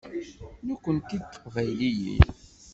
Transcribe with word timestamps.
Nekknti 0.67 1.17
d 1.21 1.23
tiqbayliyin. 1.31 2.21